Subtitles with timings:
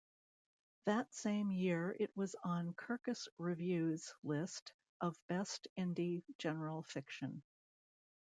[0.85, 7.43] That same year it was on Kirkus Review's list of "Best Indie General Fiction".